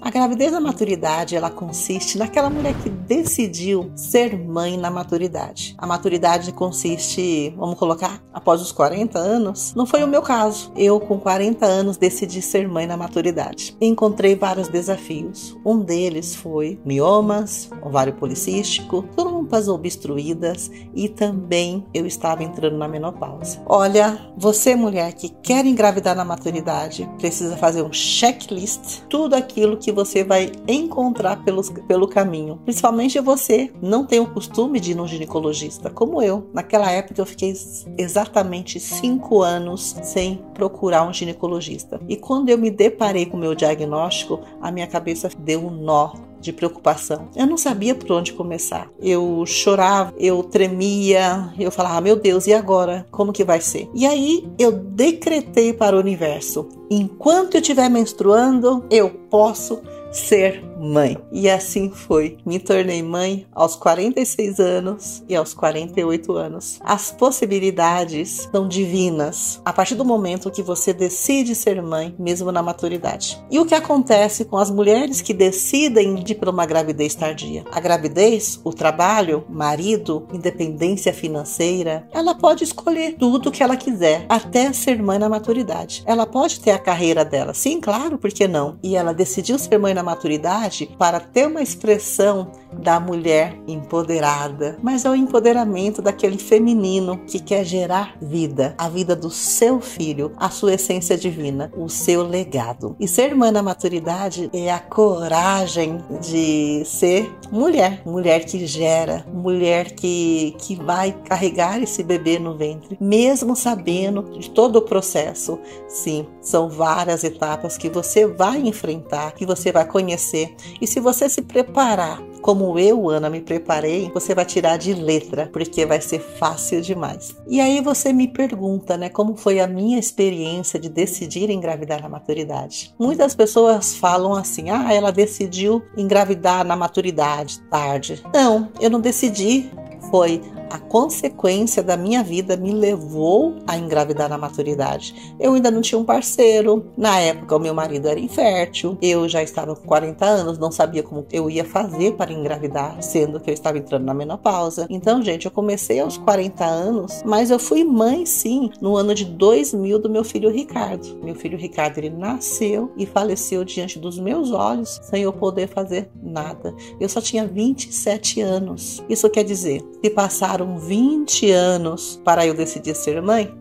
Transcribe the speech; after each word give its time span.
A 0.00 0.10
gravidez 0.10 0.52
da 0.52 0.60
maturidade, 0.60 1.34
ela 1.34 1.50
consiste 1.50 2.18
naquela 2.18 2.50
mulher 2.50 2.74
que 2.82 2.88
decidiu 2.88 3.90
ser 3.94 4.38
mãe 4.38 4.76
na 4.76 4.90
maturidade. 4.90 5.74
A 5.78 5.86
maturidade 5.86 6.52
consiste, 6.52 7.54
vamos 7.56 7.78
colocar, 7.78 8.22
após 8.32 8.60
os 8.60 8.72
40 8.72 9.18
anos. 9.18 9.74
Não 9.74 9.86
foi 9.86 10.04
o 10.04 10.08
meu 10.08 10.22
caso. 10.22 10.70
Eu, 10.76 11.00
com 11.00 11.18
40 11.18 11.64
anos, 11.64 11.96
decidi 11.96 12.42
ser 12.42 12.68
mãe 12.68 12.86
na 12.86 12.96
maturidade. 12.96 13.76
Encontrei 13.80 14.34
vários 14.34 14.68
desafios. 14.68 15.56
Um 15.64 15.78
deles 15.80 16.34
foi 16.34 16.78
miomas, 16.84 17.70
ovário 17.82 18.12
policístico, 18.12 19.02
trompas 19.16 19.68
obstruídas 19.68 20.70
e 20.94 21.08
também 21.08 21.84
eu 21.94 22.06
estava 22.06 22.44
entrando 22.44 22.76
na 22.76 22.88
menopausa. 22.88 23.62
Olha, 23.66 24.18
você 24.36 24.74
mulher 24.76 25.12
que 25.14 25.28
quer 25.28 25.64
engravidar 25.64 26.14
na 26.14 26.24
maturidade, 26.24 27.08
precisa 27.18 27.56
fazer 27.56 27.82
um 27.82 27.92
checklist, 27.92 29.02
tudo 29.08 29.34
aquilo 29.34 29.76
que 29.76 29.85
você 29.92 30.24
vai 30.24 30.52
encontrar 30.66 31.44
pelos, 31.44 31.70
pelo 31.70 32.08
caminho. 32.08 32.60
Principalmente 32.64 33.20
você 33.20 33.72
não 33.80 34.04
tem 34.04 34.20
o 34.20 34.26
costume 34.26 34.80
de 34.80 34.92
ir 34.92 34.94
no 34.94 35.06
ginecologista, 35.06 35.90
como 35.90 36.22
eu. 36.22 36.48
Naquela 36.52 36.90
época 36.90 37.20
eu 37.20 37.26
fiquei 37.26 37.54
exatamente 37.98 38.78
cinco 38.80 39.42
anos 39.42 39.96
sem 40.02 40.42
procurar 40.54 41.06
um 41.08 41.12
ginecologista. 41.12 42.00
E 42.08 42.16
quando 42.16 42.48
eu 42.48 42.58
me 42.58 42.70
deparei 42.70 43.26
com 43.26 43.36
o 43.36 43.40
meu 43.40 43.54
diagnóstico, 43.54 44.40
a 44.60 44.70
minha 44.70 44.86
cabeça 44.86 45.30
deu 45.38 45.66
um 45.66 45.70
nó 45.70 46.25
de 46.46 46.52
preocupação. 46.52 47.28
Eu 47.36 47.46
não 47.46 47.58
sabia 47.58 47.94
por 47.94 48.10
onde 48.12 48.32
começar. 48.32 48.88
Eu 49.00 49.44
chorava, 49.46 50.14
eu 50.18 50.42
tremia, 50.42 51.52
eu 51.58 51.70
falava, 51.70 52.00
meu 52.00 52.16
Deus, 52.16 52.46
e 52.46 52.54
agora? 52.54 53.06
Como 53.10 53.32
que 53.32 53.44
vai 53.44 53.60
ser? 53.60 53.90
E 53.94 54.06
aí 54.06 54.48
eu 54.58 54.72
decretei 54.72 55.72
para 55.72 55.96
o 55.96 56.00
universo: 56.00 56.68
enquanto 56.90 57.56
eu 57.56 57.60
estiver 57.60 57.90
menstruando, 57.90 58.84
eu 58.90 59.10
posso 59.10 59.80
ser 60.12 60.64
mãe. 60.78 61.16
E 61.32 61.48
assim 61.48 61.90
foi. 61.90 62.36
Me 62.44 62.58
tornei 62.58 63.02
mãe 63.02 63.46
aos 63.52 63.74
46 63.76 64.60
anos 64.60 65.24
e 65.28 65.34
aos 65.34 65.54
48 65.54 66.32
anos. 66.32 66.78
As 66.82 67.10
possibilidades 67.10 68.48
são 68.50 68.68
divinas 68.68 69.60
a 69.64 69.72
partir 69.72 69.94
do 69.94 70.04
momento 70.04 70.50
que 70.50 70.62
você 70.62 70.92
decide 70.92 71.54
ser 71.54 71.82
mãe, 71.82 72.14
mesmo 72.18 72.52
na 72.52 72.62
maturidade. 72.62 73.42
E 73.50 73.58
o 73.58 73.66
que 73.66 73.74
acontece 73.74 74.44
com 74.44 74.56
as 74.56 74.70
mulheres 74.70 75.20
que 75.20 75.32
decidem 75.32 76.22
ir 76.26 76.34
para 76.34 76.50
uma 76.50 76.66
gravidez 76.66 77.14
tardia? 77.14 77.64
A 77.72 77.80
gravidez, 77.80 78.60
o 78.64 78.72
trabalho, 78.72 79.44
marido, 79.48 80.26
independência 80.32 81.12
financeira, 81.12 82.08
ela 82.12 82.34
pode 82.34 82.64
escolher 82.64 83.16
tudo 83.18 83.50
que 83.50 83.62
ela 83.62 83.76
quiser 83.76 84.26
até 84.28 84.72
ser 84.72 85.02
mãe 85.02 85.18
na 85.18 85.28
maturidade. 85.28 86.02
Ela 86.06 86.26
pode 86.26 86.60
ter 86.60 86.72
a 86.72 86.78
carreira 86.78 87.24
dela, 87.24 87.54
sim, 87.54 87.80
claro, 87.80 88.18
por 88.18 88.30
que 88.30 88.46
não? 88.46 88.78
E 88.82 88.96
ela 88.96 89.14
decidiu 89.14 89.58
ser 89.58 89.78
mãe 89.78 89.94
na 89.94 90.02
maturidade 90.02 90.65
para 90.98 91.20
ter 91.20 91.46
uma 91.46 91.62
expressão 91.62 92.50
da 92.78 93.00
mulher 93.00 93.58
empoderada, 93.66 94.78
mas 94.82 95.04
é 95.04 95.10
o 95.10 95.14
empoderamento 95.14 96.02
daquele 96.02 96.38
feminino 96.38 97.18
que 97.26 97.38
quer 97.38 97.64
gerar 97.64 98.16
vida, 98.20 98.74
a 98.78 98.88
vida 98.88 99.16
do 99.16 99.30
seu 99.30 99.80
filho, 99.80 100.32
a 100.36 100.50
sua 100.50 100.74
essência 100.74 101.16
divina, 101.16 101.70
o 101.76 101.88
seu 101.88 102.22
legado. 102.22 102.96
E 102.98 103.08
ser 103.08 103.34
mãe 103.34 103.50
na 103.50 103.62
maturidade 103.62 104.50
é 104.52 104.70
a 104.70 104.78
coragem 104.78 105.98
de 106.20 106.82
ser 106.84 107.30
mulher, 107.50 108.02
mulher 108.04 108.44
que 108.44 108.66
gera, 108.66 109.24
mulher 109.32 109.92
que, 109.92 110.54
que 110.58 110.76
vai 110.76 111.12
carregar 111.24 111.82
esse 111.82 112.02
bebê 112.02 112.38
no 112.38 112.56
ventre, 112.56 112.96
mesmo 113.00 113.56
sabendo 113.56 114.22
de 114.38 114.50
todo 114.50 114.76
o 114.76 114.82
processo. 114.82 115.58
Sim, 115.88 116.26
são 116.40 116.68
várias 116.68 117.24
etapas 117.24 117.76
que 117.76 117.88
você 117.88 118.26
vai 118.26 118.58
enfrentar, 118.58 119.32
que 119.32 119.46
você 119.46 119.72
vai 119.72 119.86
conhecer. 119.86 120.54
E 120.80 120.86
se 120.86 121.00
você 121.00 121.28
se 121.28 121.42
preparar 121.42 122.22
como 122.46 122.78
eu, 122.78 123.10
Ana, 123.10 123.28
me 123.28 123.40
preparei, 123.40 124.08
você 124.14 124.32
vai 124.32 124.44
tirar 124.44 124.76
de 124.76 124.94
letra, 124.94 125.50
porque 125.52 125.84
vai 125.84 126.00
ser 126.00 126.20
fácil 126.20 126.80
demais. 126.80 127.34
E 127.48 127.60
aí 127.60 127.80
você 127.80 128.12
me 128.12 128.28
pergunta, 128.28 128.96
né, 128.96 129.08
como 129.08 129.36
foi 129.36 129.58
a 129.58 129.66
minha 129.66 129.98
experiência 129.98 130.78
de 130.78 130.88
decidir 130.88 131.50
engravidar 131.50 132.00
na 132.00 132.08
maturidade? 132.08 132.94
Muitas 133.00 133.34
pessoas 133.34 133.96
falam 133.96 134.32
assim: 134.32 134.70
"Ah, 134.70 134.94
ela 134.94 135.10
decidiu 135.10 135.82
engravidar 135.96 136.64
na 136.64 136.76
maturidade 136.76 137.58
tarde". 137.62 138.22
Não, 138.32 138.68
eu 138.80 138.90
não 138.90 139.00
decidi, 139.00 139.68
foi 140.08 140.40
a 140.70 140.78
consequência 140.78 141.82
da 141.82 141.96
minha 141.96 142.22
vida 142.22 142.56
me 142.56 142.72
levou 142.72 143.56
a 143.66 143.76
engravidar 143.76 144.28
na 144.28 144.38
maturidade. 144.38 145.14
Eu 145.38 145.54
ainda 145.54 145.70
não 145.70 145.80
tinha 145.80 145.98
um 145.98 146.04
parceiro, 146.04 146.86
na 146.96 147.18
época 147.20 147.56
o 147.56 147.60
meu 147.60 147.74
marido 147.74 148.08
era 148.08 148.18
infértil, 148.18 148.96
eu 149.00 149.28
já 149.28 149.42
estava 149.42 149.74
com 149.74 149.86
40 149.86 150.24
anos, 150.24 150.58
não 150.58 150.70
sabia 150.70 151.02
como 151.02 151.26
eu 151.32 151.48
ia 151.50 151.64
fazer 151.64 152.12
para 152.12 152.32
engravidar, 152.32 153.02
sendo 153.02 153.40
que 153.40 153.50
eu 153.50 153.54
estava 153.54 153.78
entrando 153.78 154.04
na 154.04 154.14
menopausa. 154.14 154.86
Então, 154.90 155.22
gente, 155.22 155.46
eu 155.46 155.50
comecei 155.50 156.00
aos 156.00 156.16
40 156.16 156.64
anos, 156.64 157.22
mas 157.24 157.50
eu 157.50 157.58
fui 157.58 157.84
mãe 157.84 158.26
sim 158.26 158.70
no 158.80 158.96
ano 158.96 159.14
de 159.14 159.24
2000 159.24 159.98
do 159.98 160.10
meu 160.10 160.24
filho 160.24 160.50
Ricardo. 160.50 161.18
Meu 161.22 161.34
filho 161.34 161.58
Ricardo, 161.58 161.98
ele 161.98 162.10
nasceu 162.10 162.92
e 162.96 163.06
faleceu 163.06 163.64
diante 163.64 163.98
dos 163.98 164.18
meus 164.18 164.50
olhos 164.50 165.00
sem 165.02 165.22
eu 165.22 165.32
poder 165.32 165.68
fazer 165.68 166.10
nada. 166.22 166.74
Eu 167.00 167.08
só 167.08 167.20
tinha 167.20 167.46
27 167.46 168.40
anos. 168.40 169.02
Isso 169.08 169.28
quer 169.30 169.44
dizer, 169.44 169.82
se 170.02 170.10
passar 170.10 170.55
passaram 170.56 170.78
20 170.78 171.50
anos 171.50 172.20
para 172.24 172.46
eu 172.46 172.54
decidir 172.54 172.94
ser 172.94 173.20
mãe? 173.20 173.54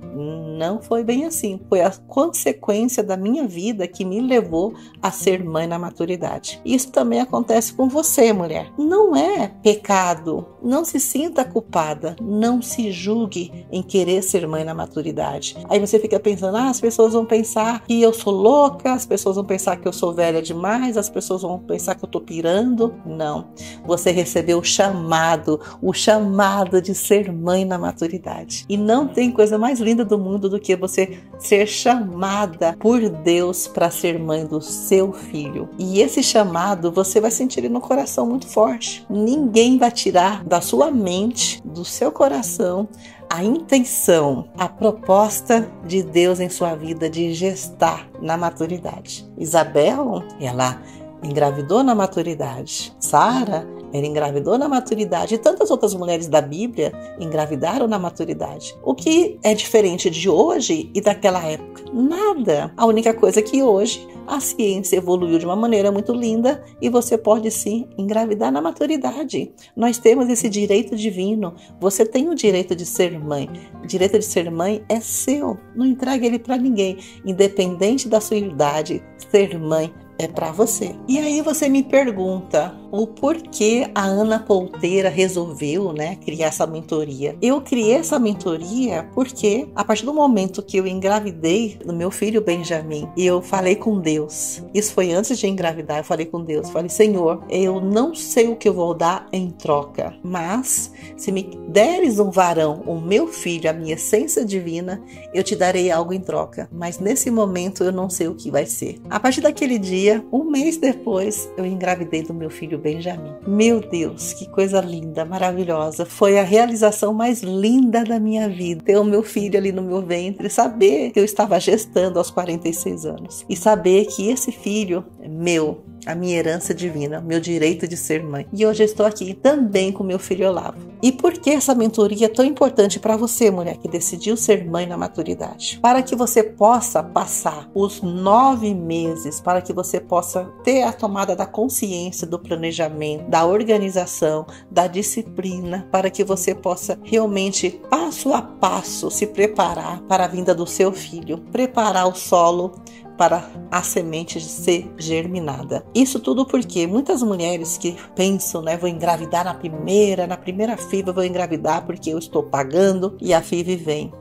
Não 0.55 0.81
foi 0.81 1.03
bem 1.03 1.25
assim. 1.25 1.59
Foi 1.67 1.81
a 1.81 1.91
consequência 2.07 3.03
da 3.03 3.17
minha 3.17 3.45
vida 3.45 3.87
que 3.87 4.05
me 4.05 4.21
levou 4.21 4.73
a 5.01 5.11
ser 5.11 5.43
mãe 5.43 5.67
na 5.67 5.77
maturidade. 5.77 6.61
Isso 6.63 6.91
também 6.91 7.19
acontece 7.19 7.73
com 7.73 7.89
você, 7.89 8.31
mulher. 8.31 8.71
Não 8.77 9.15
é 9.15 9.49
pecado. 9.61 10.47
Não 10.63 10.85
se 10.85 10.97
sinta 10.97 11.43
culpada. 11.43 12.15
Não 12.21 12.61
se 12.61 12.89
julgue 12.89 13.65
em 13.69 13.83
querer 13.83 14.21
ser 14.21 14.47
mãe 14.47 14.63
na 14.63 14.73
maturidade. 14.73 15.57
Aí 15.69 15.77
você 15.77 15.99
fica 15.99 16.19
pensando: 16.19 16.55
ah, 16.55 16.69
as 16.69 16.79
pessoas 16.79 17.11
vão 17.11 17.25
pensar 17.25 17.83
que 17.83 18.01
eu 18.01 18.13
sou 18.13 18.33
louca, 18.33 18.93
as 18.93 19.05
pessoas 19.05 19.35
vão 19.35 19.45
pensar 19.45 19.75
que 19.75 19.87
eu 19.87 19.93
sou 19.93 20.13
velha 20.13 20.41
demais, 20.41 20.95
as 20.95 21.09
pessoas 21.09 21.41
vão 21.41 21.59
pensar 21.59 21.95
que 21.95 22.05
eu 22.05 22.09
tô 22.09 22.21
pirando. 22.21 22.93
Não. 23.05 23.49
Você 23.85 24.11
recebeu 24.11 24.59
o 24.59 24.63
chamado, 24.63 25.59
o 25.81 25.91
chamado 25.91 26.81
de 26.81 26.95
ser 26.95 27.31
mãe 27.31 27.65
na 27.65 27.77
maturidade. 27.77 28.65
E 28.69 28.77
não 28.77 29.07
tem 29.07 29.31
coisa 29.31 29.57
mais 29.57 29.79
linda 29.79 30.05
do 30.05 30.17
mundo 30.17 30.44
do 30.49 30.59
que 30.59 30.75
você 30.75 31.19
ser 31.39 31.67
chamada 31.67 32.75
por 32.79 33.09
Deus 33.09 33.67
para 33.67 33.89
ser 33.89 34.19
mãe 34.19 34.45
do 34.45 34.61
seu 34.61 35.11
filho. 35.11 35.69
E 35.77 36.01
esse 36.01 36.21
chamado 36.23 36.91
você 36.91 37.19
vai 37.19 37.31
sentir 37.31 37.69
no 37.69 37.81
coração 37.81 38.25
muito 38.25 38.47
forte. 38.47 39.05
Ninguém 39.09 39.77
vai 39.77 39.91
tirar 39.91 40.43
da 40.43 40.61
sua 40.61 40.91
mente, 40.91 41.61
do 41.65 41.83
seu 41.83 42.11
coração, 42.11 42.87
a 43.29 43.43
intenção, 43.43 44.47
a 44.57 44.69
proposta 44.69 45.69
de 45.85 46.03
Deus 46.03 46.39
em 46.39 46.49
sua 46.49 46.75
vida 46.75 47.09
de 47.09 47.33
gestar 47.33 48.07
na 48.21 48.37
maturidade. 48.37 49.27
Isabel, 49.37 50.23
ela 50.39 50.81
engravidou 51.23 51.83
na 51.83 51.95
maturidade. 51.95 52.93
Sara, 52.99 53.67
ela 53.95 54.05
engravidou 54.05 54.57
na 54.57 54.67
maturidade 54.67 55.35
e 55.35 55.37
tantas 55.37 55.71
outras 55.71 55.93
mulheres 55.93 56.27
da 56.27 56.41
Bíblia 56.41 56.91
engravidaram 57.19 57.87
na 57.87 57.97
maturidade. 57.97 58.75
O 58.83 58.93
que 58.93 59.39
é 59.41 59.53
diferente 59.53 60.09
de 60.09 60.29
hoje 60.29 60.91
e 60.93 61.01
daquela 61.01 61.43
época? 61.43 61.83
Nada. 61.93 62.73
A 62.75 62.85
única 62.85 63.13
coisa 63.13 63.39
é 63.39 63.43
que 63.43 63.63
hoje 63.63 64.05
a 64.27 64.39
ciência 64.39 64.97
evoluiu 64.97 65.37
de 65.37 65.45
uma 65.45 65.55
maneira 65.55 65.91
muito 65.91 66.11
linda 66.11 66.63
e 66.81 66.89
você 66.89 67.17
pode 67.17 67.49
sim 67.51 67.87
engravidar 67.97 68.51
na 68.51 68.61
maturidade. 68.61 69.53
Nós 69.75 69.97
temos 69.97 70.27
esse 70.29 70.49
direito 70.49 70.95
divino. 70.95 71.53
Você 71.79 72.05
tem 72.05 72.27
o 72.27 72.35
direito 72.35 72.75
de 72.75 72.85
ser 72.85 73.19
mãe. 73.19 73.49
O 73.83 73.87
direito 73.87 74.17
de 74.17 74.25
ser 74.25 74.49
mãe 74.51 74.83
é 74.89 74.99
seu. 74.99 75.57
Não 75.75 75.85
entregue 75.85 76.25
ele 76.25 76.39
para 76.39 76.57
ninguém, 76.57 76.97
independente 77.25 78.09
da 78.09 78.19
sua 78.19 78.37
idade. 78.37 79.03
Ser 79.31 79.59
mãe 79.59 79.93
é 80.17 80.27
para 80.27 80.51
você. 80.51 80.95
E 81.07 81.19
aí 81.19 81.41
você 81.41 81.67
me 81.67 81.83
pergunta 81.83 82.75
o 82.91 83.05
porquê 83.05 83.89
a 83.93 84.05
Ana 84.05 84.39
Polteira 84.39 85.09
resolveu, 85.09 85.91
né, 85.91 86.15
criar 86.23 86.47
essa 86.47 86.65
mentoria. 86.65 87.35
Eu 87.41 87.61
criei 87.61 87.95
essa 87.95 88.17
mentoria 88.17 89.09
porque 89.13 89.67
a 89.75 89.83
partir 89.83 90.05
do 90.05 90.13
momento 90.13 90.63
que 90.63 90.77
eu 90.77 90.87
engravidei 90.87 91.77
do 91.85 91.93
meu 91.93 92.09
filho 92.09 92.41
Benjamin, 92.41 93.09
eu 93.17 93.41
falei 93.41 93.75
com 93.75 93.99
Deus. 93.99 94.63
Isso 94.73 94.93
foi 94.93 95.11
antes 95.11 95.37
de 95.37 95.47
engravidar, 95.47 95.97
eu 95.97 96.03
falei 96.03 96.25
com 96.25 96.41
Deus, 96.43 96.69
falei: 96.69 96.89
"Senhor, 96.89 97.43
eu 97.49 97.81
não 97.81 98.15
sei 98.15 98.47
o 98.47 98.55
que 98.55 98.69
eu 98.69 98.73
vou 98.73 98.93
dar 98.93 99.27
em 99.33 99.49
troca, 99.49 100.15
mas 100.23 100.91
se 101.17 101.31
me 101.31 101.43
deres 101.67 102.19
um 102.19 102.31
varão, 102.31 102.83
o 102.85 102.99
meu 102.99 103.27
filho, 103.27 103.69
a 103.69 103.73
minha 103.73 103.95
essência 103.95 104.45
divina, 104.45 105.01
eu 105.33 105.43
te 105.43 105.55
darei 105.55 105.91
algo 105.91 106.13
em 106.13 106.21
troca. 106.21 106.69
Mas 106.71 106.99
nesse 106.99 107.29
momento 107.29 107.83
eu 107.83 107.91
não 107.91 108.09
sei 108.09 108.27
o 108.27 108.35
que 108.35 108.49
vai 108.49 108.65
ser." 108.65 109.01
A 109.09 109.19
partir 109.19 109.41
daquele 109.41 109.77
dia 109.77 110.04
um 110.31 110.43
mês 110.43 110.77
depois, 110.77 111.49
eu 111.57 111.65
engravidei 111.65 112.23
do 112.23 112.33
meu 112.33 112.49
filho 112.49 112.77
Benjamin. 112.77 113.33
Meu 113.47 113.79
Deus, 113.79 114.33
que 114.33 114.47
coisa 114.49 114.81
linda, 114.81 115.25
maravilhosa. 115.25 116.05
Foi 116.05 116.37
a 116.37 116.43
realização 116.43 117.13
mais 117.13 117.41
linda 117.41 118.03
da 118.03 118.19
minha 118.19 118.47
vida. 118.47 118.83
Ter 118.83 118.97
o 118.97 119.03
meu 119.03 119.23
filho 119.23 119.57
ali 119.57 119.71
no 119.71 119.81
meu 119.81 120.01
ventre, 120.01 120.49
saber 120.49 121.11
que 121.11 121.19
eu 121.19 121.25
estava 121.25 121.59
gestando 121.59 122.19
aos 122.19 122.29
46 122.29 123.05
anos 123.05 123.45
e 123.49 123.55
saber 123.55 124.05
que 124.05 124.29
esse 124.29 124.51
filho 124.51 125.05
é 125.21 125.27
meu, 125.27 125.83
a 126.05 126.13
minha 126.15 126.37
herança 126.37 126.73
divina, 126.73 127.19
meu 127.21 127.39
direito 127.39 127.87
de 127.87 127.97
ser 127.97 128.23
mãe. 128.23 128.47
E 128.53 128.65
hoje 128.65 128.83
eu 128.83 128.85
estou 128.85 129.05
aqui 129.05 129.33
também 129.33 129.91
com 129.91 130.03
meu 130.03 130.19
filho 130.19 130.47
Olavo. 130.47 130.77
E 131.01 131.11
por 131.11 131.33
que 131.33 131.51
essa 131.51 131.75
mentoria 131.75 132.25
é 132.25 132.29
tão 132.29 132.45
importante 132.45 132.99
para 132.99 133.17
você, 133.17 133.51
mulher 133.51 133.77
que 133.77 133.87
decidiu 133.87 134.35
ser 134.37 134.65
mãe 134.65 134.85
na 134.85 134.97
maturidade? 134.97 135.79
Para 135.81 136.01
que 136.01 136.15
você 136.15 136.43
possa 136.43 137.03
passar 137.03 137.69
os 137.73 138.01
nove 138.01 138.73
meses, 138.73 139.39
para 139.39 139.61
que 139.61 139.73
você 139.73 139.99
possa 139.99 140.45
ter 140.63 140.83
a 140.83 140.93
tomada 140.93 141.35
da 141.35 141.45
consciência 141.45 142.25
do 142.25 142.39
planejamento, 142.39 143.29
da 143.29 143.45
organização, 143.45 144.45
da 144.69 144.87
disciplina, 144.87 145.87
para 145.91 146.09
que 146.09 146.23
você 146.23 146.55
possa 146.55 146.99
realmente, 147.03 147.81
passo 147.89 148.33
a 148.33 148.41
passo, 148.41 149.11
se 149.11 149.27
preparar 149.27 150.01
para 150.03 150.25
a 150.25 150.27
vinda 150.27 150.55
do 150.55 150.65
seu 150.65 150.91
filho, 150.91 151.37
preparar 151.51 152.07
o 152.07 152.15
solo 152.15 152.73
para 153.17 153.49
a 153.71 153.81
semente 153.81 154.39
ser 154.39 154.91
germinada. 154.97 155.85
Isso 155.93 156.19
tudo 156.19 156.45
porque 156.45 156.87
muitas 156.87 157.21
mulheres 157.23 157.77
que 157.77 157.95
pensam, 158.15 158.61
né, 158.61 158.77
vou 158.77 158.89
engravidar 158.89 159.45
na 159.45 159.53
primeira, 159.53 160.27
na 160.27 160.37
primeira 160.37 160.77
FIV 160.77 161.11
vou 161.11 161.23
engravidar 161.23 161.85
porque 161.85 162.09
eu 162.09 162.17
estou 162.17 162.43
pagando 162.43 163.17
e 163.21 163.33
a 163.33 163.41
FIV 163.41 163.75
vem 163.75 164.13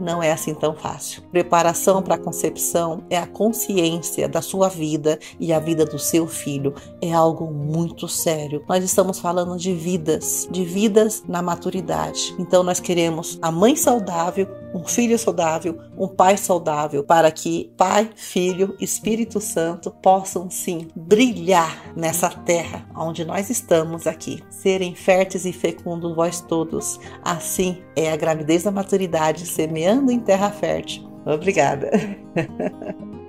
não 0.00 0.22
é 0.22 0.32
assim 0.32 0.54
tão 0.54 0.74
fácil. 0.74 1.22
Preparação 1.30 2.02
para 2.02 2.14
a 2.14 2.18
concepção 2.18 3.04
é 3.10 3.18
a 3.18 3.26
consciência 3.26 4.28
da 4.28 4.40
sua 4.40 4.68
vida 4.68 5.18
e 5.38 5.52
a 5.52 5.60
vida 5.60 5.84
do 5.84 5.98
seu 5.98 6.26
filho. 6.26 6.74
É 7.02 7.12
algo 7.12 7.52
muito 7.52 8.08
sério. 8.08 8.64
Nós 8.66 8.82
estamos 8.82 9.20
falando 9.20 9.56
de 9.56 9.74
vidas, 9.74 10.48
de 10.50 10.64
vidas 10.64 11.22
na 11.28 11.42
maturidade. 11.42 12.34
Então 12.38 12.62
nós 12.62 12.80
queremos 12.80 13.38
a 13.42 13.52
mãe 13.52 13.76
saudável, 13.76 14.48
um 14.74 14.84
filho 14.84 15.18
saudável, 15.18 15.78
um 15.96 16.08
pai 16.08 16.36
saudável, 16.36 17.02
para 17.04 17.30
que 17.30 17.72
Pai, 17.76 18.10
Filho, 18.14 18.76
Espírito 18.80 19.40
Santo 19.40 19.90
possam 19.90 20.50
sim 20.50 20.88
brilhar 20.94 21.92
nessa 21.96 22.30
terra 22.30 22.86
onde 22.96 23.24
nós 23.24 23.50
estamos 23.50 24.06
aqui. 24.06 24.42
Serem 24.50 24.94
férteis 24.94 25.44
e 25.44 25.52
fecundos 25.52 26.14
vós 26.14 26.40
todos. 26.40 27.00
Assim 27.22 27.82
é 27.96 28.12
a 28.12 28.16
gravidez 28.16 28.64
da 28.64 28.70
maturidade 28.70 29.46
semeando 29.46 30.10
em 30.10 30.20
terra 30.20 30.50
fértil. 30.50 31.10
Obrigada. 31.26 31.90